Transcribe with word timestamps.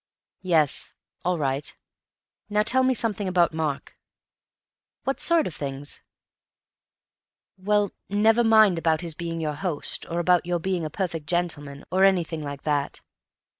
"Yes.... 0.41 0.93
All 1.23 1.37
right; 1.37 1.77
now 2.49 2.63
tell 2.63 2.81
me 2.83 2.95
something 2.95 3.27
about 3.27 3.53
Mark." 3.53 3.95
"What 5.03 5.19
sort 5.19 5.45
of 5.45 5.53
things?" 5.53 6.01
"Well, 7.55 7.91
never 8.09 8.43
mind 8.43 8.79
about 8.79 9.01
his 9.01 9.13
being 9.13 9.39
your 9.39 9.53
host, 9.53 10.07
or 10.09 10.17
about 10.19 10.47
your 10.47 10.57
being 10.57 10.83
a 10.85 10.89
perfect 10.89 11.27
gentleman, 11.27 11.85
or 11.91 12.03
anything 12.03 12.41
like 12.41 12.63
that. 12.63 13.01